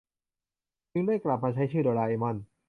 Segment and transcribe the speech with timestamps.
[0.91, 2.37] จึงได้กลับมาใช้ชื่อโดราเอมอน